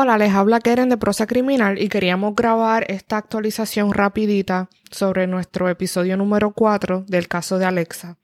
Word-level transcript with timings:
Hola, 0.00 0.16
les 0.16 0.32
habla 0.32 0.60
Keren 0.60 0.90
de 0.90 0.96
Prosa 0.96 1.26
Criminal 1.26 1.82
y 1.82 1.88
queríamos 1.88 2.36
grabar 2.36 2.88
esta 2.88 3.16
actualización 3.16 3.92
rapidita 3.92 4.68
sobre 4.92 5.26
nuestro 5.26 5.68
episodio 5.68 6.16
número 6.16 6.52
4 6.52 7.06
del 7.08 7.26
caso 7.26 7.58
de 7.58 7.64
Alexa. 7.64 8.16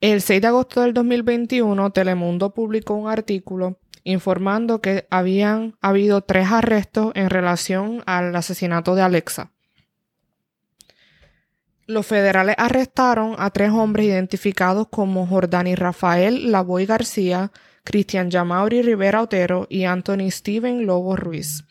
El 0.00 0.22
6 0.22 0.40
de 0.40 0.46
agosto 0.46 0.80
del 0.82 0.94
2021, 0.94 1.90
Telemundo 1.90 2.54
publicó 2.54 2.94
un 2.94 3.08
artículo 3.08 3.80
informando 4.04 4.80
que 4.80 5.08
habían 5.10 5.74
habido 5.80 6.20
tres 6.20 6.52
arrestos 6.52 7.10
en 7.16 7.30
relación 7.30 8.04
al 8.06 8.36
asesinato 8.36 8.94
de 8.94 9.02
Alexa. 9.02 9.50
Los 11.88 12.06
federales 12.06 12.54
arrestaron 12.58 13.34
a 13.38 13.50
tres 13.50 13.70
hombres 13.70 14.06
identificados 14.06 14.86
como 14.88 15.26
Jordani 15.26 15.74
Rafael 15.74 16.52
Lavoy 16.52 16.86
García, 16.86 17.50
Cristian 17.84 18.30
Yamauri 18.30 18.82
Rivera 18.82 19.22
Otero 19.22 19.66
y 19.68 19.84
Anthony 19.84 20.30
Steven 20.30 20.86
Lobo 20.86 21.16
Ruiz. 21.16 21.64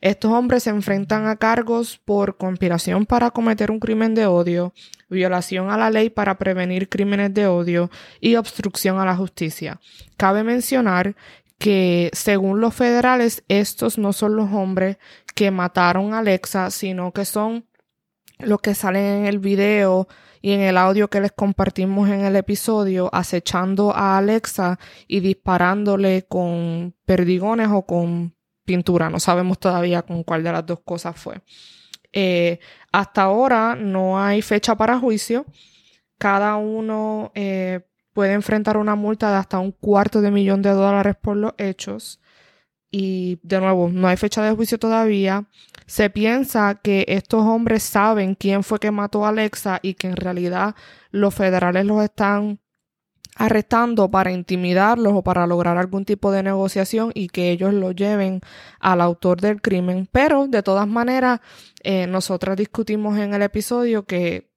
Estos 0.00 0.32
hombres 0.32 0.64
se 0.64 0.70
enfrentan 0.70 1.26
a 1.28 1.36
cargos 1.36 1.98
por 2.04 2.36
conspiración 2.36 3.06
para 3.06 3.30
cometer 3.30 3.70
un 3.70 3.78
crimen 3.78 4.16
de 4.16 4.26
odio, 4.26 4.72
violación 5.08 5.70
a 5.70 5.76
la 5.76 5.90
ley 5.90 6.10
para 6.10 6.38
prevenir 6.38 6.88
crímenes 6.88 7.32
de 7.34 7.46
odio 7.46 7.88
y 8.20 8.34
obstrucción 8.34 8.98
a 8.98 9.04
la 9.04 9.14
justicia. 9.14 9.80
Cabe 10.16 10.42
mencionar 10.42 11.14
que 11.58 12.10
según 12.12 12.60
los 12.60 12.74
federales 12.74 13.44
estos 13.46 13.96
no 13.96 14.12
son 14.12 14.34
los 14.34 14.50
hombres 14.52 14.96
que 15.36 15.52
mataron 15.52 16.12
a 16.12 16.18
Alexa, 16.18 16.72
sino 16.72 17.12
que 17.12 17.24
son 17.24 17.64
los 18.42 18.60
que 18.60 18.74
salen 18.74 19.04
en 19.04 19.26
el 19.26 19.38
video 19.38 20.08
y 20.40 20.52
en 20.52 20.60
el 20.60 20.76
audio 20.76 21.08
que 21.08 21.20
les 21.20 21.32
compartimos 21.32 22.08
en 22.08 22.22
el 22.24 22.36
episodio, 22.36 23.08
acechando 23.12 23.94
a 23.94 24.18
Alexa 24.18 24.78
y 25.06 25.20
disparándole 25.20 26.26
con 26.28 26.94
perdigones 27.04 27.68
o 27.70 27.86
con 27.86 28.34
pintura. 28.64 29.08
No 29.08 29.20
sabemos 29.20 29.58
todavía 29.58 30.02
con 30.02 30.24
cuál 30.24 30.42
de 30.42 30.52
las 30.52 30.66
dos 30.66 30.80
cosas 30.84 31.16
fue. 31.16 31.40
Eh, 32.12 32.58
hasta 32.92 33.22
ahora 33.22 33.74
no 33.74 34.22
hay 34.22 34.42
fecha 34.42 34.74
para 34.74 34.98
juicio. 34.98 35.46
Cada 36.18 36.56
uno 36.56 37.32
eh, 37.34 37.80
puede 38.12 38.32
enfrentar 38.32 38.76
una 38.76 38.94
multa 38.94 39.30
de 39.30 39.36
hasta 39.36 39.58
un 39.58 39.72
cuarto 39.72 40.20
de 40.20 40.30
millón 40.30 40.62
de 40.62 40.70
dólares 40.70 41.16
por 41.20 41.36
los 41.36 41.54
hechos. 41.56 42.20
Y 42.94 43.40
de 43.42 43.58
nuevo, 43.58 43.88
no 43.88 44.06
hay 44.06 44.18
fecha 44.18 44.42
de 44.44 44.54
juicio 44.54 44.78
todavía. 44.78 45.46
Se 45.86 46.10
piensa 46.10 46.74
que 46.74 47.06
estos 47.08 47.40
hombres 47.42 47.82
saben 47.82 48.34
quién 48.34 48.62
fue 48.62 48.78
que 48.78 48.90
mató 48.90 49.24
a 49.24 49.30
Alexa 49.30 49.80
y 49.82 49.94
que 49.94 50.08
en 50.08 50.16
realidad 50.16 50.76
los 51.10 51.34
federales 51.34 51.86
los 51.86 52.04
están 52.04 52.60
arrestando 53.36 54.10
para 54.10 54.30
intimidarlos 54.30 55.14
o 55.14 55.22
para 55.22 55.46
lograr 55.46 55.78
algún 55.78 56.04
tipo 56.04 56.30
de 56.30 56.42
negociación 56.42 57.12
y 57.14 57.28
que 57.28 57.50
ellos 57.50 57.72
lo 57.72 57.92
lleven 57.92 58.42
al 58.78 59.00
autor 59.00 59.40
del 59.40 59.62
crimen. 59.62 60.06
Pero 60.12 60.46
de 60.46 60.62
todas 60.62 60.86
maneras, 60.86 61.40
eh, 61.82 62.06
nosotras 62.06 62.58
discutimos 62.58 63.16
en 63.18 63.32
el 63.32 63.40
episodio 63.40 64.04
que 64.04 64.52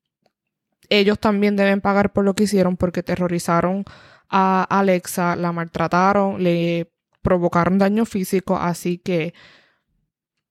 ellos 0.90 1.20
también 1.20 1.56
deben 1.56 1.80
pagar 1.80 2.12
por 2.12 2.26
lo 2.26 2.34
que 2.34 2.44
hicieron 2.44 2.76
porque 2.76 3.02
terrorizaron 3.02 3.86
a 4.30 4.64
Alexa, 4.64 5.38
la 5.38 5.54
maltrataron, 5.54 6.44
le 6.44 6.92
provocaron 7.26 7.80
daño 7.80 8.06
físico, 8.06 8.56
así 8.56 9.00
que 9.00 9.34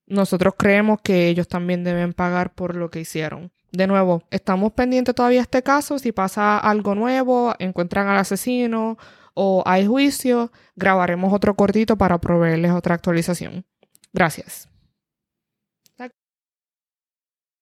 nosotros 0.06 0.54
creemos 0.58 0.98
que 1.00 1.28
ellos 1.28 1.46
también 1.46 1.84
deben 1.84 2.12
pagar 2.12 2.52
por 2.52 2.74
lo 2.74 2.90
que 2.90 3.00
hicieron. 3.00 3.52
De 3.70 3.86
nuevo, 3.86 4.24
estamos 4.30 4.72
pendientes 4.72 5.14
todavía 5.14 5.38
de 5.38 5.42
este 5.42 5.62
caso. 5.62 6.00
Si 6.00 6.10
pasa 6.10 6.58
algo 6.58 6.96
nuevo, 6.96 7.54
encuentran 7.60 8.08
al 8.08 8.18
asesino 8.18 8.98
o 9.34 9.62
hay 9.66 9.86
juicio, 9.86 10.50
grabaremos 10.74 11.32
otro 11.32 11.54
cortito 11.54 11.96
para 11.96 12.18
proveerles 12.18 12.72
otra 12.72 12.96
actualización. 12.96 13.64
Gracias. 14.12 14.68